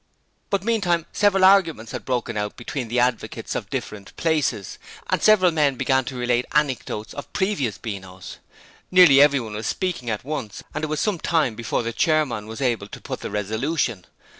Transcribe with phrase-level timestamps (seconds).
[0.49, 4.79] But meantime, several arguments had broken out between the advocates of different places,
[5.11, 8.37] and several men began to relate anecdotes of previous Beanos.
[8.89, 12.61] Nearly everyone was speaking at once and it was some time before the chairman was
[12.61, 14.05] able to put the resolution.